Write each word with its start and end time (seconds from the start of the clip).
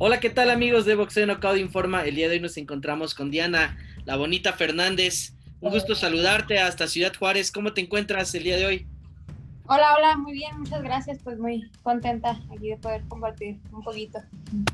Hola, 0.00 0.20
¿qué 0.20 0.30
tal 0.30 0.50
amigos 0.50 0.84
de 0.84 0.94
Boxeo 0.94 1.26
Knockout 1.26 1.58
Informa? 1.58 2.04
El 2.04 2.14
día 2.14 2.28
de 2.28 2.34
hoy 2.34 2.40
nos 2.40 2.56
encontramos 2.56 3.14
con 3.14 3.32
Diana, 3.32 3.76
la 4.04 4.14
bonita 4.14 4.52
Fernández. 4.52 5.32
Un 5.60 5.72
gusto 5.72 5.96
saludarte 5.96 6.60
hasta 6.60 6.86
Ciudad 6.86 7.12
Juárez. 7.18 7.50
¿Cómo 7.50 7.72
te 7.72 7.80
encuentras 7.80 8.32
el 8.36 8.44
día 8.44 8.56
de 8.56 8.66
hoy? 8.66 8.86
Hola, 9.66 9.96
hola, 9.96 10.16
muy 10.16 10.34
bien, 10.34 10.56
muchas 10.56 10.84
gracias. 10.84 11.18
Pues 11.24 11.40
muy 11.40 11.68
contenta 11.82 12.40
aquí 12.54 12.68
de 12.68 12.76
poder 12.76 13.02
compartir 13.08 13.56
un 13.72 13.82
poquito. 13.82 14.20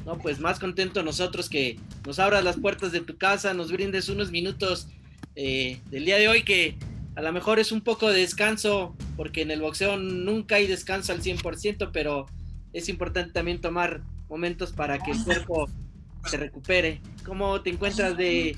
No, 0.05 0.19
pues 0.19 0.41
más 0.41 0.59
contento 0.59 1.03
nosotros 1.03 1.49
que 1.49 1.81
nos 2.05 2.19
abras 2.19 2.45
las 2.45 2.59
puertas 2.59 2.93
de 2.93 3.01
tu 3.01 3.17
casa, 3.17 3.55
nos 3.55 3.73
brindes 3.73 4.11
unos 4.11 4.31
minutos 4.31 4.89
eh, 5.37 5.81
del 5.91 6.05
día 6.05 6.19
de 6.19 6.29
hoy 6.29 6.43
que 6.43 6.77
a 7.17 7.23
lo 7.23 7.33
mejor 7.33 7.59
es 7.59 7.73
un 7.73 7.81
poco 7.81 8.11
de 8.11 8.21
descanso, 8.21 8.95
porque 9.17 9.41
en 9.41 9.51
el 9.51 9.63
boxeo 9.63 9.97
nunca 9.97 10.57
hay 10.57 10.67
descanso 10.67 11.13
al 11.13 11.23
100%, 11.23 11.93
pero 11.95 12.27
es 12.75 12.91
importante 12.91 13.33
también 13.33 13.63
tomar 13.63 14.03
momentos 14.29 14.73
para 14.73 14.99
que 14.99 15.13
el 15.13 15.25
cuerpo 15.25 15.69
se 16.27 16.37
recupere. 16.37 17.01
¿Cómo 17.25 17.61
te 17.63 17.71
encuentras 17.71 18.17
de 18.17 18.57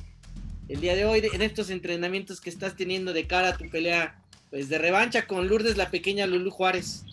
el 0.69 0.80
día 0.80 0.97
de 0.97 1.05
hoy 1.05 1.23
en 1.33 1.43
estos 1.43 1.70
entrenamientos 1.70 2.41
que 2.41 2.51
estás 2.51 2.77
teniendo 2.77 3.12
de 3.12 3.27
cara 3.27 3.51
a 3.51 3.57
tu 3.57 3.69
pelea 3.71 4.21
pues 4.51 4.69
de 4.69 4.79
revancha 4.79 5.27
con 5.27 5.48
Lourdes 5.48 5.77
la 5.77 5.91
pequeña 5.91 6.27
Lulu 6.27 6.51
Juárez? 6.51 7.05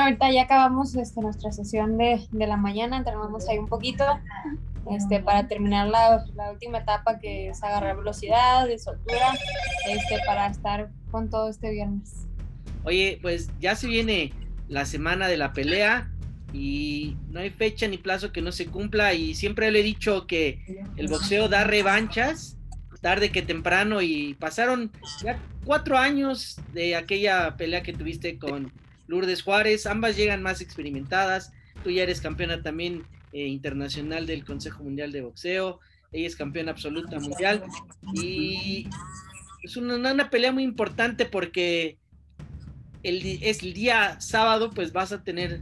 ahorita 0.00 0.30
ya 0.30 0.42
acabamos 0.42 0.94
este, 0.94 1.20
nuestra 1.20 1.52
sesión 1.52 1.96
de, 1.96 2.20
de, 2.30 2.46
la 2.46 2.56
mañana, 2.56 2.98
entrenamos 2.98 3.48
ahí 3.48 3.58
un 3.58 3.66
poquito 3.66 4.04
este, 4.90 5.20
para 5.20 5.48
terminar 5.48 5.88
la, 5.88 6.24
la, 6.34 6.52
última 6.52 6.78
etapa 6.78 7.18
que 7.18 7.48
es 7.48 7.62
agarrar 7.62 7.96
velocidad, 7.96 8.66
de 8.66 8.78
soltura, 8.78 9.32
este, 9.88 10.18
para 10.26 10.48
estar 10.48 10.90
con 11.10 11.30
todo 11.30 11.48
este 11.48 11.70
viernes. 11.70 12.26
Oye, 12.84 13.18
pues 13.22 13.50
ya 13.58 13.74
se 13.74 13.88
viene 13.88 14.32
la 14.68 14.84
semana 14.84 15.28
de 15.28 15.36
la 15.36 15.52
pelea 15.52 16.10
y 16.56 17.16
no 17.28 17.40
hay 17.40 17.50
fecha 17.50 17.86
ni 17.86 17.98
plazo 17.98 18.32
que 18.32 18.40
no 18.40 18.50
se 18.50 18.66
cumpla 18.66 19.12
y 19.12 19.34
siempre 19.34 19.70
le 19.70 19.80
he 19.80 19.82
dicho 19.82 20.26
que 20.26 20.82
el 20.96 21.08
boxeo 21.08 21.48
da 21.48 21.64
revanchas 21.64 22.56
tarde 23.02 23.30
que 23.30 23.42
temprano 23.42 24.00
y 24.00 24.34
pasaron 24.34 24.90
ya 25.22 25.38
cuatro 25.66 25.98
años 25.98 26.56
de 26.72 26.96
aquella 26.96 27.56
pelea 27.58 27.82
que 27.82 27.92
tuviste 27.92 28.38
con 28.38 28.72
Lourdes 29.06 29.42
Juárez, 29.42 29.86
ambas 29.86 30.16
llegan 30.16 30.42
más 30.42 30.62
experimentadas, 30.62 31.52
tú 31.84 31.90
ya 31.90 32.04
eres 32.04 32.22
campeona 32.22 32.62
también 32.62 33.04
eh, 33.32 33.46
internacional 33.46 34.26
del 34.26 34.44
Consejo 34.44 34.82
Mundial 34.82 35.12
de 35.12 35.20
Boxeo, 35.20 35.78
ella 36.10 36.26
es 36.26 36.36
campeona 36.36 36.72
absoluta 36.72 37.20
mundial 37.20 37.64
y 38.14 38.88
es 39.62 39.76
una, 39.76 39.96
una 39.96 40.30
pelea 40.30 40.52
muy 40.52 40.62
importante 40.62 41.26
porque 41.26 41.98
el, 43.02 43.38
es 43.42 43.62
el 43.62 43.74
día 43.74 44.18
sábado 44.20 44.70
pues 44.70 44.92
vas 44.92 45.12
a 45.12 45.22
tener 45.22 45.60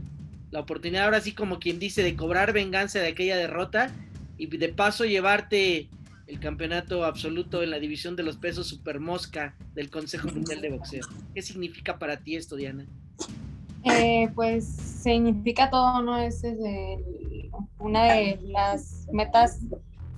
la 0.55 0.61
oportunidad 0.61 1.03
ahora 1.03 1.19
sí 1.19 1.33
como 1.33 1.59
quien 1.59 1.79
dice 1.79 2.01
de 2.01 2.15
cobrar 2.15 2.53
venganza 2.53 2.99
de 2.99 3.09
aquella 3.09 3.35
derrota 3.35 3.91
y 4.37 4.47
de 4.47 4.69
paso 4.69 5.03
llevarte 5.03 5.89
el 6.27 6.39
campeonato 6.39 7.03
absoluto 7.03 7.61
en 7.61 7.71
la 7.71 7.79
división 7.79 8.15
de 8.15 8.23
los 8.23 8.37
pesos 8.37 8.65
super 8.65 9.01
mosca 9.01 9.53
del 9.73 9.89
Consejo 9.89 10.29
Mundial 10.29 10.61
de 10.61 10.69
Boxeo. 10.69 11.05
¿Qué 11.33 11.41
significa 11.41 11.99
para 11.99 12.21
ti 12.21 12.37
esto, 12.37 12.55
Diana? 12.55 12.85
Eh, 13.83 14.29
pues 14.33 14.65
significa 14.65 15.69
todo, 15.69 16.01
¿no? 16.01 16.17
Es, 16.17 16.41
una 17.77 18.05
de 18.05 18.39
las 18.43 19.09
metas 19.11 19.59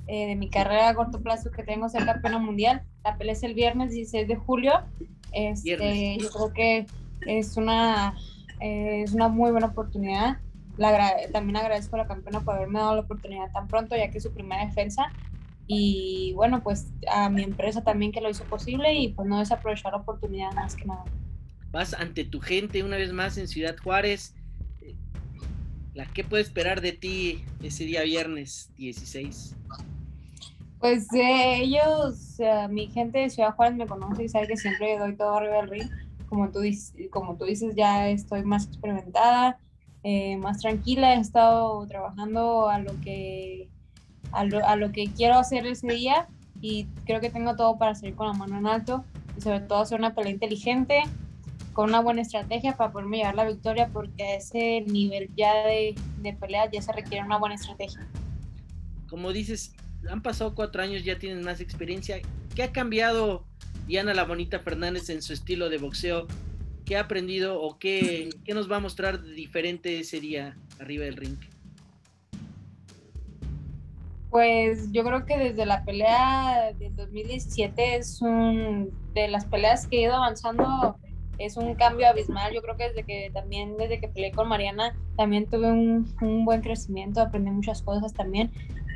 eh, 0.05 0.27
de 0.27 0.35
mi 0.35 0.51
carrera 0.51 0.89
a 0.89 0.93
corto 0.93 1.19
plazo 1.19 1.49
que 1.49 1.63
tengo 1.63 1.89
ser 1.89 2.05
campeona 2.05 2.37
mundial. 2.37 2.83
La 3.03 3.17
pelea 3.17 3.33
es 3.33 3.41
el 3.41 3.55
viernes 3.55 3.89
16 3.89 4.27
de 4.27 4.35
julio. 4.35 4.83
Este, 5.31 6.19
yo 6.19 6.29
creo 6.29 6.53
que 6.53 6.85
es 7.25 7.57
una 7.57 8.15
eh, 8.59 9.03
es 9.03 9.13
una 9.13 9.27
muy 9.27 9.51
buena 9.51 9.67
oportunidad. 9.67 10.37
también 11.31 11.57
agradezco 11.57 11.95
a 11.95 11.99
la 11.99 12.07
campeona 12.07 12.41
por 12.41 12.55
haberme 12.55 12.79
dado 12.79 12.95
la 12.95 13.01
oportunidad 13.01 13.51
tan 13.51 13.67
pronto, 13.67 13.95
ya 13.95 14.09
que 14.09 14.17
es 14.17 14.23
su 14.23 14.33
primera 14.33 14.65
defensa. 14.65 15.11
Y 15.67 16.33
bueno, 16.35 16.63
pues 16.63 16.87
a 17.11 17.29
mi 17.29 17.43
empresa 17.43 17.83
también 17.83 18.11
que 18.11 18.21
lo 18.21 18.29
hizo 18.29 18.45
posible 18.45 18.93
y 18.93 19.09
pues 19.09 19.27
no 19.27 19.39
desaprovechar 19.39 19.91
la 19.91 19.99
oportunidad 19.99 20.53
más 20.53 20.75
que 20.75 20.85
nada. 20.85 21.03
Vas 21.71 21.93
ante 21.93 22.23
tu 22.23 22.39
gente 22.39 22.83
una 22.83 22.95
vez 22.95 23.11
más 23.11 23.37
en 23.37 23.47
Ciudad 23.47 23.75
Juárez. 23.83 24.33
¿La 25.93 26.05
qué 26.05 26.23
puede 26.23 26.43
esperar 26.43 26.79
de 26.81 26.93
ti 26.93 27.43
ese 27.61 27.83
día 27.83 28.03
viernes 28.03 28.71
16? 28.77 29.55
Pues 30.79 31.11
eh, 31.13 31.63
ellos, 31.63 32.37
mi 32.69 32.87
gente 32.87 33.19
de 33.19 33.29
Ciudad 33.29 33.55
Juárez 33.55 33.75
me 33.75 33.87
conoce 33.87 34.23
y 34.23 34.29
sabe 34.29 34.47
que 34.47 34.57
siempre 34.57 34.97
doy 34.97 35.17
todo 35.17 35.35
arriba 35.35 35.57
del 35.57 35.69
ring 35.69 35.89
como 36.27 36.49
tú, 36.51 36.59
como 37.09 37.37
tú 37.37 37.45
dices, 37.45 37.75
ya 37.75 38.09
estoy 38.09 38.43
más 38.43 38.65
experimentada, 38.65 39.59
eh, 40.03 40.37
más 40.37 40.59
tranquila, 40.59 41.15
he 41.15 41.19
estado 41.19 41.85
trabajando 41.87 42.69
a 42.69 42.79
lo, 42.79 42.99
que, 43.01 43.69
a 44.31 44.75
lo, 44.75 44.91
que 44.91 45.07
quiero 45.15 45.35
hacer 45.35 45.65
ese 45.65 45.87
día 45.87 46.27
y 46.61 46.85
creo 47.05 47.19
que 47.19 47.29
tengo 47.29 47.55
todo 47.55 47.77
para 47.77 47.95
salir 47.95 48.15
con 48.15 48.27
la 48.27 48.33
mano 48.33 48.57
en 48.57 48.67
alto 48.67 49.03
y 49.37 49.41
sobre 49.41 49.61
todo 49.61 49.79
hacer 49.79 49.99
una 49.99 50.15
pelea 50.15 50.31
inteligente, 50.31 51.03
con 51.73 51.89
una 51.89 51.99
buena 51.99 52.21
estrategia 52.21 52.75
para 52.75 52.91
poderme 52.91 53.17
llevar 53.17 53.35
la 53.35 53.45
victoria 53.45 53.89
porque 53.91 54.23
a 54.23 54.35
ese 54.35 54.81
nivel 54.87 55.29
ya 55.35 55.53
de, 55.65 55.95
de 56.21 56.33
pelea 56.33 56.69
ya 56.71 56.81
se 56.81 56.91
requiere 56.91 57.23
una 57.23 57.37
buena 57.37 57.55
estrategia. 57.55 58.07
Como 59.09 59.31
dices, 59.31 59.73
han 60.09 60.21
pasado 60.21 60.55
cuatro 60.55 60.81
años, 60.81 61.03
ya 61.03 61.19
tienes 61.19 61.43
más 61.43 61.61
experiencia. 61.61 62.19
¿Qué 62.55 62.63
ha 62.63 62.71
cambiado 62.71 63.45
Diana 63.87 64.13
La 64.13 64.25
Bonita 64.25 64.59
Fernández 64.59 65.09
en 65.09 65.21
su 65.21 65.31
estilo 65.31 65.69
de 65.69 65.77
boxeo. 65.77 66.27
¿Qué 66.85 66.97
ha 66.97 67.01
aprendido 67.01 67.61
o 67.61 67.79
qué, 67.79 68.29
qué 68.43 68.53
nos 68.53 68.69
va 68.69 68.77
a 68.77 68.79
mostrar 68.79 69.23
diferente 69.23 69.99
ese 69.99 70.19
día 70.19 70.57
arriba 70.79 71.05
del 71.05 71.15
ring? 71.15 71.37
Pues 74.29 74.91
yo 74.91 75.03
creo 75.05 75.25
que 75.25 75.37
desde 75.37 75.65
la 75.65 75.85
pelea 75.85 76.73
del 76.77 76.95
2017 76.97 77.95
es 77.95 78.21
un 78.21 78.91
de 79.13 79.29
las 79.29 79.45
peleas 79.45 79.87
que 79.87 79.97
he 79.97 80.01
ido 80.01 80.15
avanzando 80.15 80.97
es 81.37 81.55
un 81.55 81.75
cambio 81.75 82.07
abismal. 82.07 82.53
Yo 82.53 82.61
creo 82.61 82.75
que 82.75 82.89
desde 82.89 83.03
que 83.03 83.31
también 83.33 83.77
desde 83.77 84.01
que 84.01 84.07
peleé 84.09 84.31
con 84.31 84.49
Mariana 84.49 84.95
también 85.15 85.45
tuve 85.45 85.71
un, 85.71 86.13
un 86.21 86.45
buen 86.45 86.61
crecimiento, 86.61 87.21
aprendí 87.21 87.51
muchas 87.51 87.81
cosas 87.81 88.13
también 88.13 88.51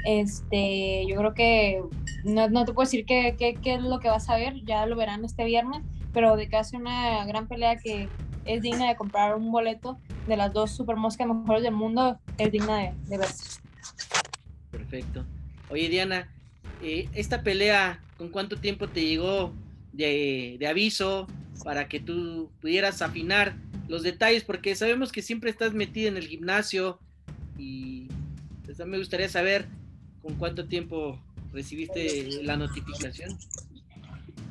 este, 0.06 1.06
yo 1.08 1.16
creo 1.18 1.34
que 1.34 1.82
no, 2.24 2.50
no 2.50 2.66
te 2.66 2.74
puedo 2.74 2.86
decir 2.86 3.06
qué, 3.06 3.36
qué, 3.38 3.56
qué, 3.56 3.76
es 3.76 3.82
lo 3.82 4.00
que 4.00 4.10
vas 4.10 4.30
a 4.30 4.36
ver, 4.36 4.56
ya 4.64 4.86
lo 4.86 4.96
verán 4.96 5.26
este 5.26 5.46
viernes, 5.46 5.84
pero 6.14 6.36
de 6.36 6.48
que 6.48 6.58
hace 6.58 6.78
una 6.78 7.26
gran 7.26 7.48
pelea 7.48 7.78
que 7.78 8.08
es 8.46 8.62
digna 8.62 8.90
de 8.90 8.96
comprar 8.96 9.36
un 9.36 9.52
boleto 9.52 9.98
de 10.28 10.38
las 10.38 10.54
dos 10.54 10.72
super 10.72 10.96
moscas 10.96 11.28
mejores 11.28 11.64
del 11.64 11.74
mundo, 11.74 12.20
es 12.38 12.52
digna 12.52 12.78
de, 12.78 12.94
de 13.08 13.18
verse. 13.18 13.60
Perfecto. 14.72 15.26
Oye, 15.70 15.90
Diana, 15.90 16.30
eh, 16.82 17.08
esta 17.14 17.44
pelea, 17.44 18.02
¿con 18.18 18.30
cuánto 18.30 18.58
tiempo 18.58 18.88
te 18.88 19.06
llegó 19.06 19.54
de, 19.94 20.58
de 20.60 20.68
aviso 20.68 21.28
para 21.64 21.88
que 21.88 22.00
tú 22.00 22.50
pudieras 22.60 23.02
afinar 23.02 23.56
los 23.88 24.04
detalles? 24.04 24.44
Porque 24.44 24.76
sabemos 24.76 25.12
que 25.12 25.22
siempre 25.22 25.50
estás 25.50 25.74
metida 25.74 26.08
en 26.08 26.18
el 26.18 26.28
gimnasio 26.28 27.00
y 27.58 28.08
pues, 28.66 28.86
me 28.86 28.98
gustaría 28.98 29.30
saber 29.30 29.68
¿Con 30.22 30.36
cuánto 30.36 30.68
tiempo 30.68 31.18
recibiste 31.52 32.44
la 32.44 32.58
notificación? 32.58 33.38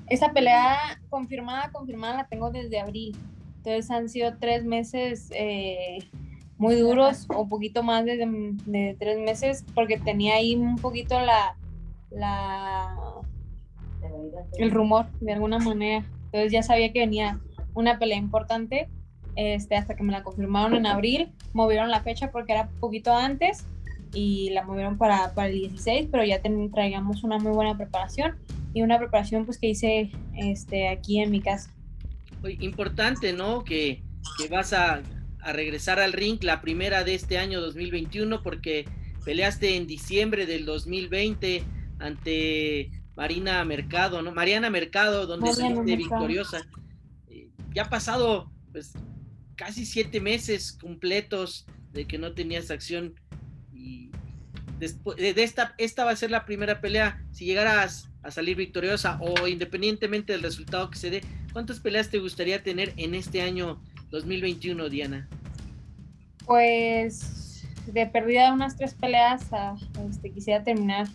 Esa 0.09 0.33
pelea 0.33 1.01
confirmada, 1.09 1.71
confirmada 1.71 2.17
la 2.17 2.27
tengo 2.27 2.51
desde 2.51 2.81
abril. 2.81 3.17
Entonces 3.59 3.91
han 3.91 4.09
sido 4.09 4.37
tres 4.39 4.65
meses 4.65 5.31
eh, 5.35 5.99
muy 6.59 6.75
duros, 6.77 7.27
o 7.29 7.43
un 7.43 7.49
poquito 7.49 7.83
más 7.83 8.05
de, 8.05 8.17
de, 8.67 8.97
tres 8.99 9.19
meses, 9.19 9.65
porque 9.75 9.99
tenía 9.99 10.35
ahí 10.35 10.57
un 10.57 10.77
poquito 10.77 11.21
la, 11.21 11.57
la 12.11 12.97
el 14.59 14.71
rumor 14.71 15.07
de 15.21 15.33
alguna 15.33 15.59
manera. 15.59 16.05
Entonces 16.27 16.53
ya 16.53 16.63
sabía 16.63 16.93
que 16.93 17.01
venía 17.01 17.41
una 17.75 17.99
pelea 17.99 18.19
importante, 18.19 18.89
este, 19.37 19.77
hasta 19.77 19.95
que 19.95 20.03
me 20.03 20.13
la 20.13 20.23
confirmaron 20.23 20.75
en 20.75 20.87
abril, 20.87 21.33
movieron 21.53 21.91
la 21.91 22.03
fecha 22.03 22.31
porque 22.31 22.53
era 22.53 22.69
poquito 22.81 23.15
antes 23.15 23.67
y 24.13 24.51
la 24.51 24.65
movieron 24.65 24.99
para, 24.99 25.35
para 25.35 25.49
el 25.49 25.55
16, 25.55 26.09
pero 26.11 26.25
ya 26.25 26.41
traíamos 26.73 27.23
una 27.25 27.39
muy 27.39 27.53
buena 27.53 27.77
preparación 27.77 28.37
y 28.75 28.83
una 28.83 28.99
preparación 28.99 29.45
pues 29.45 29.59
que 29.59 29.69
hice 29.69 30.11
este, 30.37 30.89
aquí 30.89 31.21
en 31.21 31.31
mi 31.31 31.41
casa. 31.41 31.73
Importante, 32.61 33.33
¿no? 33.33 33.65
Que, 33.65 34.03
que 34.39 34.49
vas 34.49 34.73
a, 34.73 35.03
a, 35.41 35.53
regresar 35.53 36.01
al 36.01 36.13
ring 36.13 36.43
la 36.43 36.61
primera 36.61 37.05
de 37.05 37.15
este 37.15 37.39
año 37.39 37.61
2021 37.61 38.43
porque 38.43 38.87
peleaste 39.25 39.77
en 39.77 39.87
diciembre 39.87 40.47
del 40.47 40.65
2020 40.65 41.63
ante 41.99 42.91
Marina 43.17 43.63
Mercado, 43.65 44.23
¿no? 44.23 44.33
Mariana 44.33 44.71
Mercado, 44.71 45.27
donde 45.27 45.53
saliste 45.53 45.97
victoriosa. 45.97 46.67
Eh, 47.29 47.51
ya 47.75 47.83
ha 47.83 47.91
pasado 47.91 48.51
pues 48.73 48.95
casi 49.57 49.85
siete 49.85 50.21
meses 50.21 50.73
completos 50.73 51.67
de 51.93 52.07
que 52.07 52.17
no 52.17 52.33
tenías 52.33 52.71
acción 52.71 53.15
después 54.79 55.17
de 55.17 55.43
esta, 55.43 55.75
esta 55.79 56.05
va 56.05 56.13
a 56.13 56.17
ser 56.17 56.31
la 56.31 56.45
primera 56.45 56.81
pelea. 56.81 57.23
Si 57.33 57.45
llegaras 57.45 58.11
a 58.23 58.31
salir 58.31 58.57
victoriosa 58.57 59.19
o 59.21 59.47
independientemente 59.47 60.33
del 60.33 60.43
resultado 60.43 60.91
que 60.91 60.99
se 60.99 61.11
dé, 61.11 61.23
¿cuántas 61.53 61.81
peleas 61.81 62.11
te 62.11 62.19
gustaría 62.19 62.63
tener 62.63 62.93
en 62.97 63.15
este 63.15 63.43
año 63.43 63.81
2021, 64.11 64.89
Diana? 64.89 65.29
Pues 66.47 67.67
de 67.87 68.07
perdida 68.07 68.53
unas 68.53 68.77
tres 68.77 68.95
peleas, 68.95 69.47
este, 70.09 70.31
quisiera 70.31 70.63
terminar 70.63 71.09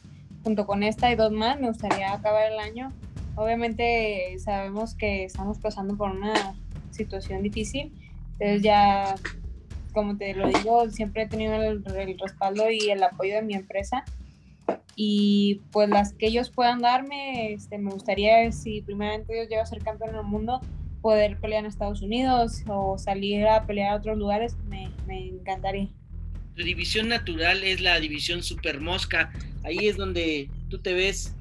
junto 0.44 0.66
con 0.66 0.84
esta 0.84 1.12
y 1.12 1.16
dos 1.16 1.32
más, 1.32 1.60
me 1.60 1.68
gustaría 1.68 2.14
acabar 2.14 2.52
el 2.52 2.60
año. 2.60 2.92
Obviamente 3.36 4.38
sabemos 4.40 4.96
que 4.96 5.26
estamos 5.26 5.60
pasando 5.60 5.96
por 5.98 6.12
una 6.12 6.56
situación 6.92 7.44
difícil, 7.44 7.92
entonces 8.34 8.62
ya, 8.62 9.16
como 9.96 10.18
te 10.18 10.36
lo 10.36 10.48
digo, 10.50 10.90
siempre 10.92 11.24
he 11.24 11.28
tenido 11.28 11.56
el, 11.56 11.84
respaldo 12.20 12.70
y 12.70 12.92
el 12.92 13.02
apoyo 13.02 13.36
de 13.36 13.42
mi 13.42 13.56
empresa 13.56 14.04
y 14.96 15.62
pues 15.72 15.90
las 15.90 16.14
que 16.14 16.28
ellos 16.28 16.50
puedan 16.50 16.82
darme, 16.82 17.54
este, 17.54 17.78
me 17.78 17.92
gustaría, 17.92 18.52
si 18.52 18.82
primeramente 18.82 19.34
Dios 19.34 19.48
llega 19.50 19.64
a 19.64 19.66
ser 19.66 19.80
campeón 19.80 20.14
del 20.14 20.24
mundo, 20.24 20.62
poder 21.02 21.38
pelear 21.40 21.62
en 21.62 21.68
Estados 21.68 22.02
Unidos 22.02 22.64
o 22.68 22.98
salir 22.98 23.48
a 23.48 23.66
pelear 23.66 23.94
a 23.94 23.96
otros 23.96 24.18
lugares, 24.18 24.58
me, 24.68 24.90
me 25.08 25.30
encantaría. 25.30 25.90
Tu 26.56 26.64
división 26.64 27.08
natural 27.08 27.64
es 27.64 27.82
la 27.82 28.00
división 28.00 28.44
Super 28.44 28.82
Mosca. 28.82 29.32
Ahí 29.64 29.88
es 29.88 29.98
donde 29.98 30.50
tú 30.70 30.80
te 30.80 30.94
ves 30.94 31.36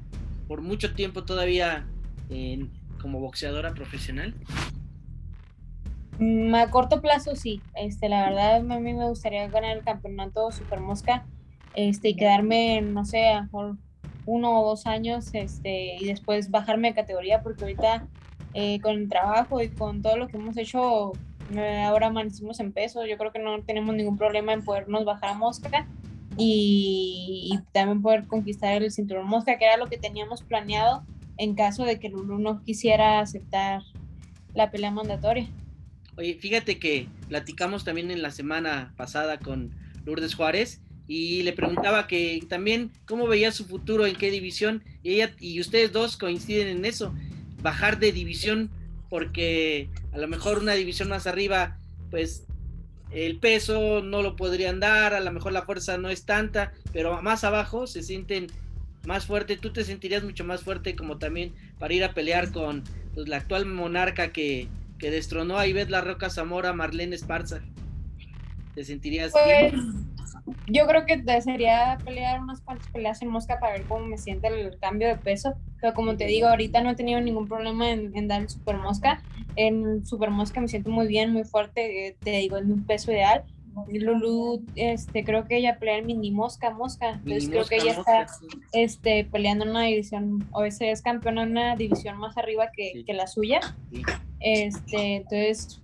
por 0.47 0.61
mucho 0.61 0.93
tiempo 0.93 1.23
todavía 1.23 1.85
como 3.01 3.19
boxeadora 3.19 3.73
profesional. 3.73 4.33
Mm, 6.19 6.55
a 6.55 6.69
corto 6.71 7.01
plazo 7.01 7.35
sí, 7.35 7.61
este, 7.75 8.07
la 8.07 8.23
verdad 8.29 8.55
a 8.57 8.79
mí 8.79 8.93
me 8.93 9.07
gustaría 9.07 9.47
ganar 9.49 9.77
el 9.77 9.83
campeonato 9.83 10.49
Super 10.51 10.79
Mosca 10.79 11.25
este, 11.73 12.09
y 12.09 12.15
quedarme, 12.15 12.81
no 12.81 13.03
sé, 13.03 13.27
a 13.27 13.37
lo 13.37 13.43
mejor 13.43 13.77
uno 14.25 14.61
o 14.61 14.69
dos 14.69 14.87
años 14.87 15.29
este, 15.33 15.95
y 15.99 16.05
después 16.05 16.51
bajarme 16.51 16.89
de 16.89 16.95
categoría 16.95 17.41
porque 17.43 17.63
ahorita 17.63 18.07
eh, 18.53 18.79
con 18.79 18.95
el 18.95 19.09
trabajo 19.09 19.61
y 19.61 19.69
con 19.69 20.01
todo 20.01 20.15
lo 20.15 20.27
que 20.27 20.37
hemos 20.37 20.55
hecho 20.57 21.11
eh, 21.53 21.83
ahora 21.83 22.07
amanecimos 22.07 22.59
en 22.61 22.71
peso, 22.71 23.05
yo 23.05 23.17
creo 23.17 23.31
que 23.31 23.39
no 23.39 23.61
tenemos 23.63 23.93
ningún 23.93 24.17
problema 24.17 24.53
en 24.53 24.63
podernos 24.63 25.03
bajar 25.03 25.31
a 25.31 25.33
mosca 25.33 25.85
y, 26.37 27.59
también 27.71 28.01
poder 28.01 28.27
conquistar 28.27 28.81
el 28.81 28.91
cinturón 28.91 29.27
mosca, 29.27 29.57
que 29.57 29.65
era 29.65 29.77
lo 29.77 29.87
que 29.87 29.97
teníamos 29.97 30.41
planeado 30.41 31.03
en 31.37 31.55
caso 31.55 31.83
de 31.83 31.99
que 31.99 32.09
Lulu 32.09 32.39
no 32.39 32.63
quisiera 32.63 33.19
aceptar 33.19 33.81
la 34.53 34.71
pelea 34.71 34.91
mandatoria. 34.91 35.47
Oye, 36.17 36.35
fíjate 36.39 36.79
que 36.79 37.07
platicamos 37.27 37.83
también 37.83 38.09
en 38.09 38.21
la 38.21 38.31
semana 38.31 38.93
pasada 38.95 39.37
con 39.37 39.71
Lourdes 40.05 40.35
Juárez 40.35 40.81
y 41.07 41.43
le 41.43 41.51
preguntaba 41.51 42.07
que 42.07 42.41
también 42.47 42.91
cómo 43.05 43.27
veía 43.27 43.51
su 43.51 43.65
futuro, 43.65 44.05
en 44.05 44.15
qué 44.15 44.31
división, 44.31 44.83
y 45.03 45.13
ella 45.13 45.35
y 45.39 45.59
ustedes 45.59 45.91
dos 45.91 46.17
coinciden 46.17 46.67
en 46.67 46.85
eso, 46.85 47.13
bajar 47.61 47.99
de 47.99 48.11
división 48.11 48.71
porque 49.09 49.89
a 50.13 50.17
lo 50.17 50.27
mejor 50.27 50.59
una 50.59 50.73
división 50.73 51.09
más 51.09 51.27
arriba, 51.27 51.77
pues 52.09 52.45
el 53.11 53.37
peso 53.37 54.01
no 54.01 54.21
lo 54.21 54.35
podrían 54.35 54.79
dar, 54.79 55.13
a 55.13 55.19
lo 55.19 55.31
mejor 55.31 55.51
la 55.51 55.63
fuerza 55.63 55.97
no 55.97 56.09
es 56.09 56.25
tanta, 56.25 56.73
pero 56.93 57.21
más 57.21 57.43
abajo 57.43 57.87
se 57.87 58.01
sienten 58.01 58.47
más 59.05 59.25
fuerte, 59.25 59.57
tú 59.57 59.71
te 59.71 59.83
sentirías 59.83 60.23
mucho 60.23 60.43
más 60.43 60.63
fuerte 60.63 60.95
como 60.95 61.17
también 61.17 61.53
para 61.77 61.93
ir 61.93 62.03
a 62.03 62.13
pelear 62.13 62.51
con 62.51 62.83
pues, 63.13 63.27
la 63.27 63.37
actual 63.37 63.65
monarca 63.65 64.31
que, 64.31 64.67
que 64.97 65.11
destronó 65.11 65.57
a 65.57 65.67
Ivette 65.67 65.89
La 65.89 66.01
Roca 66.01 66.29
Zamora, 66.29 66.73
Marlene 66.73 67.15
Esparza. 67.15 67.61
¿Te 68.73 68.83
sentirías 68.83 69.31
pues, 69.31 69.73
Yo 70.67 70.85
creo 70.85 71.05
que 71.05 71.41
sería 71.41 71.97
pelear 72.03 72.41
unas 72.41 72.61
cuantas 72.61 72.87
peleas 72.89 73.21
en 73.21 73.29
mosca 73.29 73.59
para 73.59 73.73
ver 73.73 73.83
cómo 73.83 74.05
me 74.05 74.17
siente 74.17 74.47
el 74.47 74.77
cambio 74.79 75.07
de 75.07 75.15
peso. 75.15 75.55
Pero 75.79 75.93
como 75.93 76.17
te 76.17 76.25
digo, 76.25 76.47
ahorita 76.47 76.81
no 76.81 76.91
he 76.91 76.95
tenido 76.95 77.21
ningún 77.21 77.47
problema 77.47 77.89
en, 77.91 78.27
dar 78.27 78.41
el 78.41 78.49
super 78.49 78.77
mosca. 78.77 79.21
En 79.55 80.05
super 80.05 80.29
mosca 80.29 80.59
me 80.59 80.67
siento 80.67 80.89
muy 80.89 81.07
bien, 81.07 81.31
muy 81.31 81.45
fuerte. 81.45 82.07
Eh, 82.07 82.17
te 82.19 82.31
digo, 82.31 82.57
es 82.57 82.65
mi 82.65 82.81
peso 82.81 83.11
ideal. 83.11 83.43
Lulu, 83.89 84.63
este, 84.75 85.25
creo 85.25 85.47
que 85.47 85.57
ella 85.57 85.77
pelea 85.77 85.97
en 85.97 86.05
mini 86.05 86.31
mosca, 86.31 86.69
mosca. 86.69 87.09
Entonces 87.09 87.49
creo 87.49 87.65
que 87.65 87.75
ella 87.75 87.91
está 87.91 88.25
este, 88.71 89.25
peleando 89.25 89.65
en 89.65 89.71
una 89.71 89.83
división, 89.83 90.47
o 90.51 90.63
es, 90.63 90.79
es 90.79 91.01
campeona 91.01 91.43
en 91.43 91.51
una 91.51 91.75
división 91.75 92.17
más 92.17 92.37
arriba 92.37 92.71
que, 92.73 93.03
que 93.05 93.13
la 93.13 93.27
suya. 93.27 93.59
Este, 94.39 95.17
entonces 95.17 95.81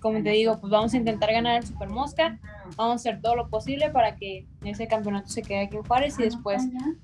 como 0.00 0.22
te 0.22 0.30
digo, 0.30 0.58
pues 0.60 0.70
vamos 0.70 0.94
a 0.94 0.96
intentar 0.98 1.32
ganar 1.32 1.60
el 1.60 1.66
Super 1.66 1.88
Mosca, 1.88 2.38
vamos 2.76 2.92
a 2.92 2.94
hacer 2.94 3.20
todo 3.20 3.34
lo 3.34 3.48
posible 3.48 3.90
para 3.90 4.16
que 4.16 4.46
ese 4.64 4.86
campeonato 4.86 5.28
se 5.28 5.42
quede 5.42 5.62
aquí 5.62 5.76
en 5.76 5.82
Juárez 5.82 6.16
y 6.18 6.22
después 6.22 6.62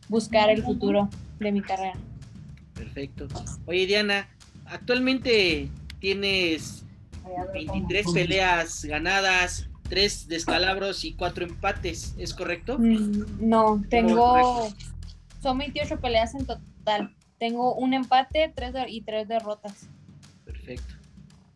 buscar 0.08 0.50
el 0.50 0.62
futuro 0.62 1.08
de 1.40 1.52
mi 1.52 1.62
carrera. 1.62 1.94
Perfecto. 2.74 3.26
Oye, 3.66 3.86
Diana, 3.86 4.28
actualmente 4.66 5.68
tienes 5.98 6.84
23 7.52 8.06
peleas 8.12 8.84
ganadas, 8.84 9.68
3 9.88 10.28
descalabros 10.28 11.04
y 11.04 11.14
4 11.14 11.46
empates, 11.46 12.14
¿es 12.18 12.32
correcto? 12.34 12.78
Mm, 12.78 13.48
no, 13.48 13.82
tengo. 13.88 14.68
Son 15.42 15.58
28 15.58 16.00
peleas 16.00 16.34
en 16.34 16.46
total. 16.46 17.14
Tengo 17.38 17.74
un 17.74 17.94
empate 17.94 18.52
tres 18.54 18.72
y 18.86 19.00
3 19.00 19.26
derrotas. 19.26 19.88
Perfecto. 20.64 20.94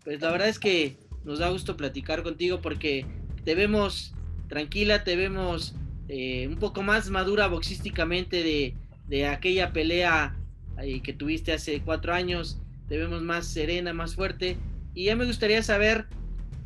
Pues 0.04 0.20
la 0.20 0.30
verdad 0.30 0.48
es 0.48 0.58
que 0.58 0.96
nos 1.24 1.38
da 1.38 1.50
gusto 1.50 1.76
platicar 1.76 2.22
contigo 2.22 2.60
porque 2.60 3.06
te 3.44 3.54
vemos 3.54 4.14
tranquila, 4.48 5.04
te 5.04 5.16
vemos 5.16 5.74
eh, 6.08 6.46
un 6.48 6.56
poco 6.56 6.82
más 6.82 7.10
madura 7.10 7.48
boxísticamente 7.48 8.74
de, 9.08 9.26
aquella 9.26 9.72
pelea 9.72 10.36
eh, 10.82 11.00
que 11.00 11.12
tuviste 11.12 11.52
hace 11.52 11.80
cuatro 11.80 12.12
años, 12.12 12.60
te 12.88 12.98
vemos 12.98 13.22
más 13.22 13.46
serena, 13.46 13.92
más 13.92 14.14
fuerte. 14.14 14.56
Y 14.94 15.04
ya 15.04 15.16
me 15.16 15.26
gustaría 15.26 15.62
saber 15.62 16.06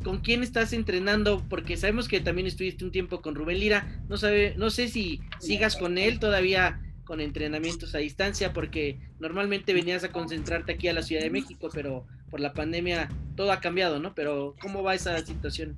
con 0.03 0.19
quién 0.19 0.41
estás 0.41 0.73
entrenando, 0.73 1.43
porque 1.49 1.77
sabemos 1.77 2.07
que 2.07 2.19
también 2.19 2.47
estuviste 2.47 2.83
un 2.83 2.91
tiempo 2.91 3.21
con 3.21 3.35
Rubén 3.35 3.59
Lira. 3.59 4.03
No, 4.09 4.17
sabe, 4.17 4.55
no 4.57 4.69
sé 4.69 4.87
si 4.87 5.21
sigas 5.39 5.75
con 5.75 5.97
él 5.97 6.19
todavía 6.19 6.81
con 7.03 7.19
entrenamientos 7.19 7.93
a 7.93 7.99
distancia, 7.99 8.53
porque 8.53 8.99
normalmente 9.19 9.73
venías 9.73 10.03
a 10.03 10.11
concentrarte 10.11 10.73
aquí 10.73 10.87
a 10.87 10.93
la 10.93 11.03
Ciudad 11.03 11.21
de 11.21 11.29
México, 11.29 11.69
pero 11.73 12.07
por 12.31 12.39
la 12.39 12.53
pandemia 12.53 13.09
todo 13.35 13.51
ha 13.51 13.59
cambiado, 13.59 13.99
¿no? 13.99 14.15
Pero 14.15 14.55
¿cómo 14.61 14.81
va 14.81 14.95
esa 14.95 15.17
situación? 15.19 15.77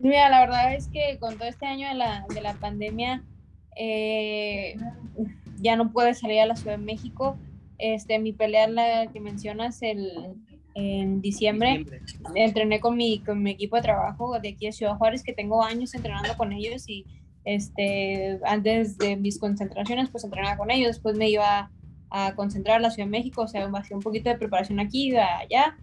Mira, 0.00 0.28
la 0.28 0.40
verdad 0.40 0.74
es 0.74 0.88
que 0.88 1.16
con 1.18 1.38
todo 1.38 1.48
este 1.48 1.64
año 1.64 1.88
de 1.88 1.94
la, 1.94 2.26
de 2.28 2.40
la 2.42 2.54
pandemia 2.54 3.22
eh, 3.76 4.76
ya 5.58 5.76
no 5.76 5.92
pude 5.92 6.12
salir 6.14 6.40
a 6.40 6.46
la 6.46 6.56
Ciudad 6.56 6.76
de 6.76 6.84
México. 6.84 7.38
Este, 7.78 8.18
mi 8.18 8.32
pelea, 8.32 8.68
la 8.68 9.06
que 9.12 9.20
mencionas, 9.20 9.82
el, 9.82 10.12
en 10.74 11.20
diciembre, 11.20 11.84
entrené 12.34 12.80
con 12.80 12.96
mi, 12.96 13.20
con 13.20 13.42
mi 13.42 13.52
equipo 13.52 13.76
de 13.76 13.82
trabajo 13.82 14.38
de 14.40 14.50
aquí 14.50 14.66
de 14.66 14.72
Ciudad 14.72 14.96
Juárez, 14.96 15.22
que 15.22 15.32
tengo 15.32 15.62
años 15.62 15.94
entrenando 15.94 16.36
con 16.36 16.52
ellos 16.52 16.88
y 16.88 17.06
este, 17.44 18.40
antes 18.44 18.98
de 18.98 19.16
mis 19.16 19.38
concentraciones, 19.38 20.10
pues 20.10 20.24
entrenaba 20.24 20.56
con 20.56 20.70
ellos, 20.70 20.88
después 20.88 21.16
me 21.16 21.28
iba 21.28 21.70
a 22.16 22.32
concentrar 22.36 22.80
la 22.80 22.92
Ciudad 22.92 23.08
de 23.08 23.10
México, 23.10 23.42
o 23.42 23.48
sea, 23.48 23.68
hacía 23.74 23.96
un 23.96 24.02
poquito 24.02 24.30
de 24.30 24.36
preparación 24.36 24.78
aquí 24.78 25.10
y 25.10 25.16
allá. 25.16 25.76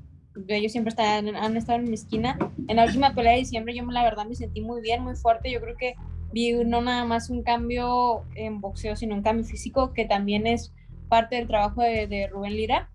Ellos 0.48 0.72
siempre 0.72 0.90
están, 0.90 1.36
han 1.36 1.58
estado 1.58 1.80
en 1.80 1.90
mi 1.90 1.96
esquina. 1.96 2.38
En 2.70 2.78
la 2.78 2.86
última 2.86 3.14
pelea 3.14 3.34
de 3.34 3.40
diciembre 3.40 3.76
yo 3.76 3.84
la 3.84 4.02
verdad 4.02 4.26
me 4.26 4.36
sentí 4.36 4.62
muy 4.62 4.80
bien, 4.82 5.04
muy 5.04 5.16
fuerte. 5.16 5.52
Yo 5.52 5.60
creo 5.60 5.76
que 5.76 5.96
vi 6.32 6.54
no 6.54 6.82
nada 6.82 7.04
más 7.04 7.30
un 7.30 7.44
cambio 7.44 8.24
en 8.36 8.62
boxeo, 8.62 8.96
sino 8.96 9.14
un 9.14 9.24
cambio 9.24 9.44
físico 9.44 9.92
que 9.92 10.06
también 10.06 10.48
es 10.48 10.72
parte 11.10 11.36
del 11.36 11.48
trabajo 11.48 11.82
de, 11.82 12.08
de 12.08 12.28
Rubén 12.28 12.56
Lira. 12.56 12.90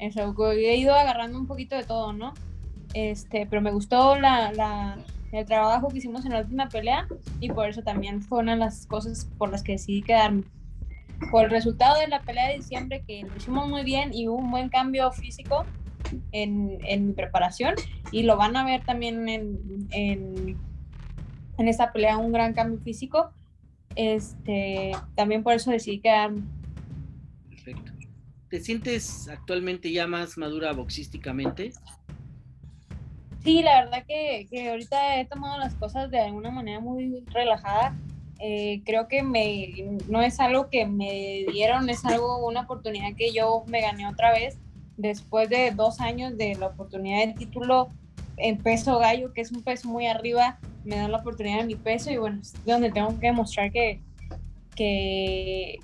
Eso, 0.00 0.34
he 0.50 0.76
ido 0.76 0.92
agarrando 0.92 1.38
un 1.38 1.46
poquito 1.46 1.76
de 1.76 1.84
todo, 1.84 2.12
¿no? 2.12 2.34
Este, 2.94 3.46
pero 3.46 3.62
me 3.62 3.70
gustó 3.70 4.16
la, 4.16 4.50
la, 4.52 4.98
el 5.30 5.46
trabajo 5.46 5.90
que 5.90 5.98
hicimos 5.98 6.24
en 6.24 6.32
la 6.32 6.40
última 6.40 6.68
pelea 6.68 7.06
y 7.38 7.50
por 7.50 7.68
eso 7.68 7.82
también 7.82 8.20
fue 8.20 8.40
una 8.40 8.54
de 8.54 8.58
las 8.58 8.86
cosas 8.86 9.28
por 9.38 9.52
las 9.52 9.62
que 9.62 9.72
decidí 9.72 10.02
quedarme 10.02 10.42
por 11.30 11.44
el 11.44 11.50
resultado 11.50 11.98
de 12.00 12.08
la 12.08 12.22
pelea 12.22 12.48
de 12.48 12.56
diciembre, 12.56 13.04
que 13.06 13.22
lo 13.22 13.36
hicimos 13.36 13.68
muy 13.68 13.84
bien 13.84 14.12
y 14.12 14.28
hubo 14.28 14.38
un 14.38 14.50
buen 14.50 14.68
cambio 14.68 15.10
físico 15.12 15.64
en, 16.32 16.78
en 16.84 17.08
mi 17.08 17.12
preparación 17.12 17.74
y 18.10 18.22
lo 18.22 18.36
van 18.36 18.56
a 18.56 18.64
ver 18.64 18.84
también 18.84 19.28
en, 19.28 19.88
en, 19.90 20.56
en 21.58 21.68
esta 21.68 21.92
pelea, 21.92 22.18
un 22.18 22.32
gran 22.32 22.52
cambio 22.54 22.80
físico. 22.80 23.32
Este, 23.96 24.92
también 25.16 25.42
por 25.42 25.54
eso 25.54 25.70
decidí 25.70 26.00
quedarme. 26.00 26.42
Perfecto. 27.48 27.92
¿Te 28.48 28.60
sientes 28.60 29.28
actualmente 29.28 29.92
ya 29.92 30.06
más 30.06 30.38
madura 30.38 30.72
boxísticamente? 30.72 31.72
Sí, 33.42 33.62
la 33.62 33.84
verdad 33.84 34.04
que, 34.06 34.46
que 34.50 34.70
ahorita 34.70 35.20
he 35.20 35.26
tomado 35.26 35.58
las 35.58 35.74
cosas 35.74 36.10
de 36.10 36.20
alguna 36.20 36.50
manera 36.50 36.80
muy 36.80 37.24
relajada 37.28 37.96
eh, 38.42 38.80
creo 38.86 39.06
que 39.06 39.22
me, 39.22 39.98
no 40.08 40.22
es 40.22 40.40
algo 40.40 40.70
que 40.70 40.86
me 40.86 41.44
dieron, 41.52 41.90
es 41.90 42.04
algo, 42.06 42.46
una 42.46 42.62
oportunidad 42.62 43.14
que 43.14 43.32
yo 43.32 43.64
me 43.66 43.82
gané 43.82 44.08
otra 44.08 44.32
vez 44.32 44.56
después 44.96 45.50
de 45.50 45.72
dos 45.72 46.00
años 46.00 46.38
de 46.38 46.54
la 46.54 46.68
oportunidad 46.68 47.20
del 47.20 47.34
título 47.34 47.90
en 48.38 48.56
peso 48.56 48.98
gallo, 48.98 49.34
que 49.34 49.42
es 49.42 49.52
un 49.52 49.62
peso 49.62 49.88
muy 49.88 50.06
arriba, 50.06 50.58
me 50.84 50.96
dan 50.96 51.12
la 51.12 51.18
oportunidad 51.18 51.58
de 51.58 51.66
mi 51.66 51.74
peso 51.74 52.10
y 52.10 52.16
bueno, 52.16 52.40
es 52.40 52.54
donde 52.64 52.90
tengo 52.90 53.08
que 53.20 53.26
demostrar 53.26 53.70
que, 53.72 54.00
que, 54.74 55.78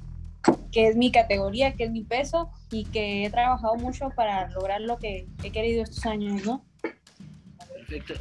que 0.72 0.88
es 0.88 0.96
mi 0.96 1.12
categoría, 1.12 1.74
que 1.74 1.84
es 1.84 1.90
mi 1.90 2.04
peso 2.04 2.50
y 2.70 2.86
que 2.86 3.26
he 3.26 3.30
trabajado 3.30 3.74
mucho 3.74 4.08
para 4.16 4.48
lograr 4.48 4.80
lo 4.80 4.98
que 4.98 5.26
he 5.42 5.50
querido 5.50 5.82
estos 5.82 6.06
años, 6.06 6.42
¿no? 6.46 6.64
Perfecto. 7.86 8.14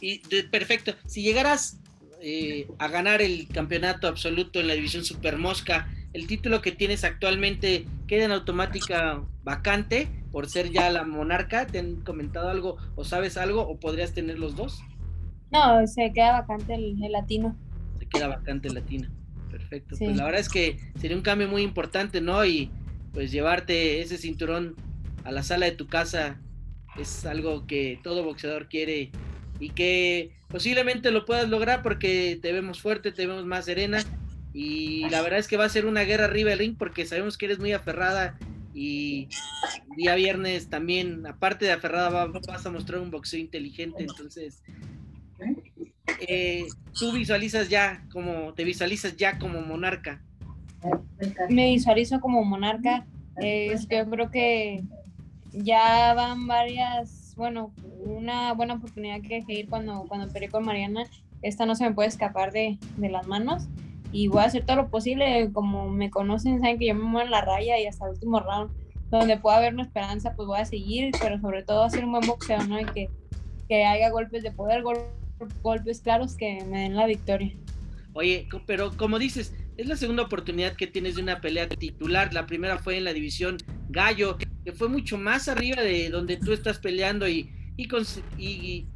y 0.00 0.18
perfecto. 0.50 0.94
Si 1.06 1.22
llegaras 1.22 1.78
eh, 2.26 2.66
a 2.78 2.88
ganar 2.88 3.20
el 3.20 3.48
campeonato 3.48 4.08
absoluto 4.08 4.58
en 4.58 4.66
la 4.66 4.72
división 4.72 5.04
Super 5.04 5.36
Mosca, 5.36 5.92
el 6.14 6.26
título 6.26 6.62
que 6.62 6.72
tienes 6.72 7.04
actualmente 7.04 7.84
queda 8.06 8.24
en 8.24 8.32
automática 8.32 9.22
vacante 9.42 10.08
por 10.32 10.48
ser 10.48 10.70
ya 10.70 10.88
la 10.88 11.04
monarca. 11.04 11.66
¿Te 11.66 11.80
han 11.80 11.96
comentado 11.96 12.48
algo 12.48 12.78
o 12.96 13.04
sabes 13.04 13.36
algo 13.36 13.60
o 13.60 13.78
podrías 13.78 14.14
tener 14.14 14.38
los 14.38 14.56
dos? 14.56 14.80
No, 15.52 15.86
se 15.86 16.14
queda 16.14 16.40
vacante 16.40 16.74
el, 16.74 16.98
latino. 17.12 17.58
Se 17.98 18.06
queda 18.06 18.28
vacante 18.28 18.68
el 18.68 18.74
latino. 18.74 19.10
Perfecto. 19.50 19.94
Pues 19.98 20.16
la 20.16 20.24
verdad 20.24 20.40
es 20.40 20.48
que 20.48 20.78
sería 20.98 21.18
un 21.18 21.22
cambio 21.22 21.46
muy 21.46 21.60
importante, 21.60 22.22
¿no? 22.22 22.42
Y 22.46 22.70
pues 23.12 23.32
llevarte 23.32 24.00
ese 24.00 24.16
cinturón 24.16 24.76
a 25.24 25.30
la 25.30 25.42
sala 25.42 25.66
de 25.66 25.72
tu 25.72 25.88
casa 25.88 26.40
es 26.98 27.26
algo 27.26 27.66
que 27.66 28.00
todo 28.02 28.24
boxeador 28.24 28.70
quiere 28.70 29.10
y 29.60 29.68
que 29.68 30.32
posiblemente 30.54 31.10
lo 31.10 31.24
puedas 31.24 31.48
lograr 31.48 31.82
porque 31.82 32.38
te 32.40 32.52
vemos 32.52 32.80
fuerte, 32.80 33.10
te 33.10 33.26
vemos 33.26 33.44
más 33.44 33.64
serena 33.64 34.04
y 34.52 35.00
la 35.08 35.20
verdad 35.20 35.40
es 35.40 35.48
que 35.48 35.56
va 35.56 35.64
a 35.64 35.68
ser 35.68 35.84
una 35.84 36.02
guerra 36.02 36.26
arriba 36.26 36.50
del 36.50 36.60
ring 36.60 36.76
porque 36.78 37.06
sabemos 37.06 37.36
que 37.36 37.46
eres 37.46 37.58
muy 37.58 37.72
aferrada 37.72 38.38
y 38.72 39.26
día 39.96 40.14
viernes 40.14 40.70
también, 40.70 41.26
aparte 41.26 41.64
de 41.64 41.72
aferrada, 41.72 42.26
vas 42.46 42.64
a 42.64 42.70
mostrar 42.70 43.00
un 43.00 43.10
boxeo 43.10 43.40
inteligente, 43.40 44.04
entonces 44.04 44.62
eh, 46.20 46.66
tú 46.96 47.10
visualizas 47.10 47.68
ya 47.68 48.04
como, 48.12 48.54
te 48.54 48.62
visualizas 48.62 49.16
ya 49.16 49.40
como 49.40 49.60
monarca. 49.60 50.22
Me 51.48 51.72
visualizo 51.72 52.20
como 52.20 52.44
monarca, 52.44 53.04
es 53.38 53.88
que 53.88 53.96
yo 53.96 54.08
creo 54.08 54.30
que 54.30 54.84
ya 55.50 56.14
van 56.14 56.46
varias, 56.46 57.23
bueno, 57.36 57.72
una 58.04 58.52
buena 58.54 58.74
oportunidad 58.74 59.20
que 59.20 59.36
dejé 59.36 59.52
ir 59.60 59.68
cuando, 59.68 60.04
cuando 60.08 60.32
peleé 60.32 60.48
con 60.48 60.64
Mariana, 60.64 61.04
esta 61.42 61.66
no 61.66 61.74
se 61.74 61.84
me 61.84 61.94
puede 61.94 62.08
escapar 62.08 62.52
de, 62.52 62.78
de 62.96 63.08
las 63.08 63.26
manos. 63.26 63.68
Y 64.12 64.28
voy 64.28 64.42
a 64.42 64.46
hacer 64.46 64.64
todo 64.64 64.76
lo 64.76 64.88
posible, 64.88 65.50
como 65.52 65.88
me 65.88 66.10
conocen, 66.10 66.60
saben 66.60 66.78
que 66.78 66.86
yo 66.86 66.94
me 66.94 67.02
muevo 67.02 67.24
en 67.24 67.32
la 67.32 67.40
raya 67.40 67.78
y 67.80 67.86
hasta 67.86 68.04
el 68.06 68.12
último 68.12 68.38
round, 68.40 68.70
donde 69.10 69.36
pueda 69.36 69.56
haber 69.56 69.74
una 69.74 69.82
esperanza, 69.82 70.34
pues 70.36 70.46
voy 70.46 70.60
a 70.60 70.64
seguir, 70.64 71.10
pero 71.20 71.40
sobre 71.40 71.62
todo 71.64 71.82
hacer 71.82 72.04
un 72.04 72.12
buen 72.12 72.26
boxeo, 72.26 72.62
¿no? 72.64 72.80
Y 72.80 72.84
que, 72.84 73.10
que 73.68 73.84
haya 73.84 74.10
golpes 74.10 74.42
de 74.42 74.52
poder, 74.52 74.84
golpes 75.62 76.00
claros 76.00 76.36
que 76.36 76.64
me 76.64 76.82
den 76.82 76.96
la 76.96 77.06
victoria. 77.06 77.52
Oye, 78.12 78.46
pero 78.66 78.96
como 78.96 79.18
dices, 79.18 79.52
es 79.76 79.86
la 79.86 79.96
segunda 79.96 80.22
oportunidad 80.22 80.76
que 80.76 80.86
tienes 80.86 81.16
de 81.16 81.22
una 81.22 81.40
pelea 81.40 81.68
titular. 81.68 82.32
La 82.32 82.46
primera 82.46 82.78
fue 82.78 82.96
en 82.96 83.04
la 83.04 83.12
división 83.12 83.56
Gallo, 83.88 84.38
que 84.64 84.72
fue 84.72 84.88
mucho 84.88 85.18
más 85.18 85.48
arriba 85.48 85.82
de 85.82 86.10
donde 86.10 86.36
tú 86.36 86.52
estás 86.52 86.78
peleando 86.78 87.28
y, 87.28 87.50
y, 87.76 88.86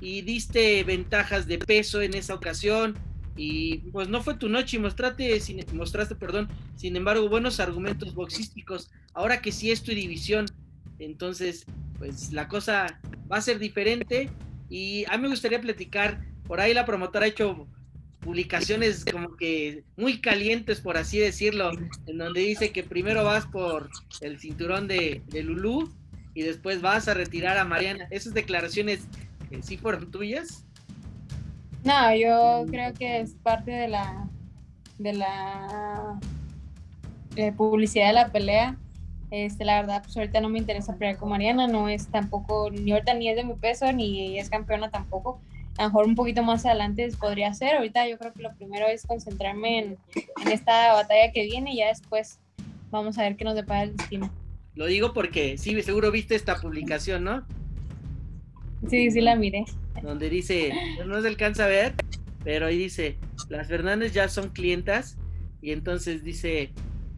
y, 0.00 0.22
diste 0.22 0.84
ventajas 0.84 1.46
de 1.46 1.58
peso 1.58 2.02
en 2.02 2.14
esa 2.14 2.34
ocasión 2.34 2.94
y 3.36 3.78
pues 3.92 4.08
no 4.08 4.20
fue 4.20 4.34
tu 4.34 4.48
noche 4.48 4.76
y 4.76 4.80
mostraste, 4.80 5.38
sin, 5.40 5.64
mostraste, 5.72 6.14
perdón, 6.14 6.48
sin 6.76 6.96
embargo, 6.96 7.28
buenos 7.28 7.60
argumentos 7.60 8.14
boxísticos. 8.14 8.90
Ahora 9.14 9.40
que 9.40 9.52
sí 9.52 9.70
es 9.70 9.82
tu 9.82 9.92
división, 9.92 10.46
entonces, 10.98 11.64
pues 11.98 12.32
la 12.32 12.48
cosa 12.48 13.00
va 13.30 13.38
a 13.38 13.42
ser 13.42 13.58
diferente. 13.58 14.30
Y 14.68 15.04
a 15.08 15.16
mí 15.16 15.22
me 15.22 15.28
gustaría 15.28 15.60
platicar, 15.60 16.26
por 16.46 16.60
ahí 16.60 16.74
la 16.74 16.84
promotora 16.84 17.24
ha 17.24 17.28
hecho 17.28 17.68
publicaciones 18.20 19.04
como 19.04 19.36
que 19.36 19.84
muy 19.96 20.20
calientes, 20.20 20.80
por 20.80 20.96
así 20.96 21.18
decirlo, 21.18 21.70
en 22.06 22.18
donde 22.18 22.40
dice 22.40 22.72
que 22.72 22.82
primero 22.82 23.24
vas 23.24 23.46
por 23.46 23.90
el 24.20 24.38
cinturón 24.38 24.88
de, 24.88 25.22
de 25.26 25.42
Lulú 25.42 25.92
y 26.34 26.42
después 26.42 26.80
vas 26.80 27.08
a 27.08 27.14
retirar 27.14 27.58
a 27.58 27.64
Mariana. 27.64 28.06
¿Esas 28.10 28.34
declaraciones 28.34 29.06
eh, 29.50 29.60
sí 29.62 29.76
fueron 29.76 30.10
tuyas? 30.10 30.64
No, 31.84 32.14
yo 32.14 32.66
creo 32.70 32.92
que 32.94 33.20
es 33.20 33.34
parte 33.34 33.70
de 33.70 33.88
la 33.88 34.28
de 34.98 35.12
la 35.12 36.18
eh, 37.36 37.52
publicidad 37.52 38.08
de 38.08 38.12
la 38.12 38.32
pelea. 38.32 38.76
Este, 39.30 39.64
la 39.64 39.80
verdad, 39.80 40.02
pues 40.02 40.16
ahorita 40.16 40.40
no 40.40 40.48
me 40.48 40.58
interesa 40.58 40.96
pelear 40.96 41.18
con 41.18 41.28
Mariana, 41.28 41.66
no 41.66 41.88
es 41.88 42.08
tampoco, 42.08 42.70
ni 42.70 42.92
ahorita 42.92 43.14
ni 43.14 43.28
es 43.28 43.36
de 43.36 43.44
mi 43.44 43.54
peso, 43.54 43.92
ni 43.92 44.38
es 44.38 44.48
campeona 44.50 44.90
tampoco. 44.90 45.40
A 45.78 45.84
lo 45.84 45.88
mejor 45.88 46.06
un 46.06 46.14
poquito 46.14 46.42
más 46.42 46.66
adelante 46.66 47.08
podría 47.18 47.54
ser. 47.54 47.76
Ahorita 47.76 48.06
yo 48.08 48.18
creo 48.18 48.32
que 48.32 48.42
lo 48.42 48.54
primero 48.54 48.86
es 48.86 49.06
concentrarme 49.06 49.78
en, 49.78 49.98
en 50.44 50.52
esta 50.52 50.92
batalla 50.92 51.32
que 51.32 51.44
viene 51.44 51.72
y 51.72 51.78
ya 51.78 51.88
después 51.88 52.38
vamos 52.90 53.18
a 53.18 53.22
ver 53.22 53.36
qué 53.36 53.44
nos 53.44 53.54
depara 53.54 53.84
el 53.84 53.96
destino. 53.96 54.30
Lo 54.74 54.86
digo 54.86 55.12
porque 55.12 55.56
sí, 55.56 55.80
seguro 55.82 56.10
viste 56.10 56.34
esta 56.34 56.56
publicación, 56.56 57.24
¿no? 57.24 57.46
Sí, 58.88 59.10
sí 59.10 59.20
la 59.20 59.34
miré 59.34 59.64
donde 60.02 60.30
dice, 60.30 60.72
no 61.06 61.20
se 61.20 61.28
alcanza 61.28 61.64
a 61.64 61.68
ver, 61.68 61.94
pero 62.44 62.66
ahí 62.66 62.78
dice, 62.78 63.18
las 63.48 63.68
Fernández 63.68 64.12
ya 64.12 64.28
son 64.28 64.50
clientas 64.50 65.16
y 65.60 65.72
entonces 65.72 66.22
dice, 66.22 66.72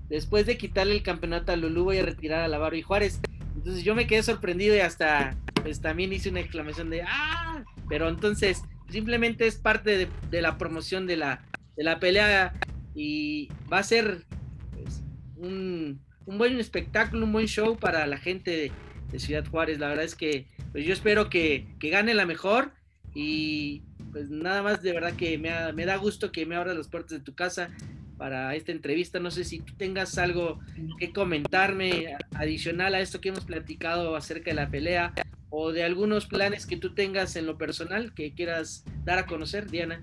después 0.09 0.47
de 0.47 0.57
quitarle 0.57 0.95
el 0.95 1.03
campeonato 1.03 1.53
a 1.53 1.57
Lulú 1.57 1.85
voy 1.85 1.99
a 1.99 2.05
retirar 2.05 2.41
a 2.41 2.49
Lavaro 2.49 2.77
y 2.77 2.83
Juárez. 2.83 3.21
Entonces 3.57 3.85
yo 3.85 3.95
me 3.95 4.07
quedé 4.07 4.23
sorprendido 4.23 4.75
y 4.75 4.81
hasta 4.81 5.37
pues 5.63 5.81
también 5.81 6.13
hice 6.13 6.31
una 6.31 6.41
exclamación 6.41 6.89
de 6.89 7.03
¡ah! 7.03 7.50
Pero 7.91 8.09
entonces 8.09 8.63
simplemente 8.89 9.47
es 9.47 9.57
parte 9.57 10.09
de, 10.31 10.41
la 10.41 10.57
promoción 10.57 11.07
de 11.07 11.17
la, 11.17 11.45
de 11.77 11.83
la 11.85 11.99
pelea 11.99 12.55
y 12.95 13.49
va 13.71 13.79
a 13.79 13.83
ser 13.83 14.25
pues, 14.73 15.03
un, 15.37 16.01
un, 16.25 16.39
buen 16.39 16.59
espectáculo, 16.59 17.27
un 17.27 17.33
buen 17.33 17.47
show 17.47 17.77
para 17.77 18.07
la 18.07 18.17
gente 18.17 18.73
de, 19.11 19.19
Ciudad 19.19 19.45
Juárez. 19.45 19.81
La 19.81 19.89
verdad 19.89 20.05
es 20.05 20.15
que 20.15 20.47
pues 20.71 20.87
yo 20.87 20.93
espero 20.93 21.29
que, 21.29 21.67
gane 21.81 22.15
la 22.15 22.27
mejor 22.27 22.73
y 23.13 23.83
pues 24.13 24.31
nada 24.31 24.63
más 24.63 24.83
de 24.83 24.93
verdad 24.93 25.15
que 25.15 25.37
me, 25.37 25.51
me 25.73 25.85
da 25.85 25.97
gusto 25.97 26.31
que 26.31 26.47
me 26.47 26.55
abras 26.55 26.77
las 26.77 26.87
puertas 26.87 27.19
de 27.19 27.25
tu 27.25 27.35
casa 27.35 27.71
para 28.17 28.55
esta 28.55 28.71
entrevista. 28.71 29.19
No 29.19 29.33
sé 29.33 29.43
si 29.43 29.59
tú 29.59 29.75
tengas 29.77 30.17
algo 30.17 30.61
que 31.01 31.13
comentarme 31.13 32.15
adicional 32.35 32.95
a 32.95 33.01
esto 33.01 33.21
que 33.21 33.31
hemos 33.31 33.45
platicado 33.45 34.15
acerca 34.15 34.51
de 34.51 34.55
la 34.55 34.71
pelea 34.71 35.13
o 35.51 35.73
de 35.73 35.83
algunos 35.83 36.27
planes 36.27 36.65
que 36.65 36.77
tú 36.77 36.95
tengas 36.95 37.37
en 37.37 37.47
lo 37.47 37.59
personal 37.59 38.15
que 38.15 38.33
quieras 38.33 38.85
dar 39.05 39.19
a 39.19 39.27
conocer, 39.27 39.71
Diana. 39.71 40.03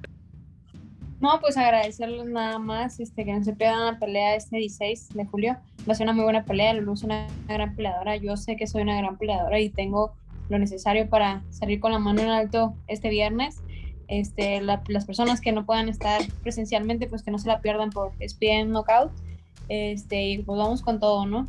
No, 1.19 1.39
pues 1.39 1.57
agradecerles 1.57 2.27
nada 2.27 2.59
más 2.59 2.99
este, 2.99 3.25
que 3.25 3.33
no 3.33 3.43
se 3.43 3.53
pierdan 3.53 3.85
la 3.85 3.97
pelea 3.97 4.35
este 4.35 4.57
16 4.57 5.09
de 5.15 5.25
julio. 5.25 5.57
Va 5.89 5.93
a 5.93 5.95
ser 5.95 6.05
una 6.05 6.13
muy 6.13 6.23
buena 6.23 6.45
pelea, 6.45 6.73
Lulu 6.73 6.93
es 6.93 7.03
una 7.03 7.27
gran 7.47 7.75
peleadora, 7.75 8.17
yo 8.17 8.37
sé 8.37 8.55
que 8.55 8.67
soy 8.67 8.83
una 8.83 8.97
gran 8.97 9.17
peleadora 9.17 9.59
y 9.59 9.69
tengo 9.69 10.13
lo 10.49 10.59
necesario 10.59 11.09
para 11.09 11.41
salir 11.49 11.79
con 11.79 11.91
la 11.91 11.99
mano 11.99 12.21
en 12.21 12.29
alto 12.29 12.75
este 12.87 13.09
viernes. 13.09 13.57
Este, 14.07 14.61
las 14.61 15.05
personas 15.05 15.41
que 15.41 15.51
no 15.51 15.65
puedan 15.65 15.89
estar 15.89 16.21
presencialmente, 16.43 17.07
pues 17.07 17.23
que 17.23 17.31
no 17.31 17.39
se 17.39 17.47
la 17.47 17.61
pierdan 17.61 17.89
por 17.89 18.11
ESPN 18.19 18.69
Knockout. 18.69 19.11
Este, 19.69 20.29
y 20.29 20.37
pues 20.43 20.57
vamos 20.57 20.81
con 20.81 20.99
todo, 20.99 21.25
¿no? 21.25 21.47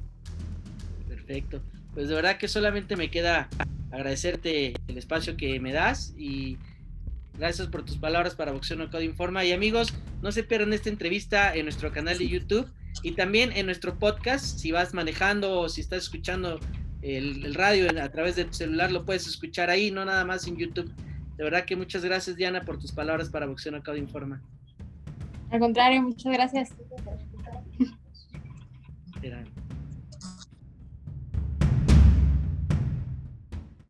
Perfecto. 1.08 1.60
Pues 1.94 2.08
de 2.08 2.14
verdad 2.14 2.36
que 2.36 2.48
solamente 2.48 2.96
me 2.96 3.10
queda 3.10 3.48
agradecerte 3.90 4.74
el 4.86 4.98
espacio 4.98 5.36
que 5.36 5.58
me 5.60 5.72
das 5.72 6.14
y 6.16 6.58
gracias 7.38 7.68
por 7.68 7.84
tus 7.84 7.96
palabras 7.96 8.34
para 8.34 8.52
Boxeo 8.52 8.76
Knockout 8.76 9.02
Informa. 9.02 9.44
Y 9.44 9.52
amigos, 9.52 9.94
no 10.22 10.32
se 10.32 10.42
pierdan 10.42 10.72
esta 10.72 10.88
entrevista 10.88 11.54
en 11.54 11.64
nuestro 11.64 11.92
canal 11.92 12.18
de 12.18 12.28
YouTube 12.28 12.70
y 13.02 13.12
también 13.12 13.52
en 13.52 13.66
nuestro 13.66 13.98
podcast. 13.98 14.58
Si 14.58 14.72
vas 14.72 14.94
manejando 14.94 15.60
o 15.60 15.68
si 15.68 15.80
estás 15.80 16.04
escuchando 16.04 16.60
el, 17.02 17.54
radio 17.54 17.88
a 18.02 18.08
través 18.08 18.36
de 18.36 18.44
tu 18.44 18.54
celular 18.54 18.90
lo 18.90 19.04
puedes 19.04 19.26
escuchar 19.26 19.70
ahí, 19.70 19.90
no 19.90 20.04
nada 20.04 20.24
más 20.24 20.46
en 20.46 20.56
YouTube. 20.56 20.92
De 21.36 21.44
verdad 21.44 21.64
que 21.64 21.76
muchas 21.76 22.04
gracias, 22.04 22.36
Diana, 22.36 22.64
por 22.64 22.78
tus 22.78 22.92
palabras 22.92 23.30
para 23.30 23.46
Boxeo 23.46 23.72
Knockout 23.72 23.98
Informa. 23.98 24.42
Al 25.50 25.60
contrario, 25.60 26.02
muchas 26.02 26.32
gracias. 26.32 26.74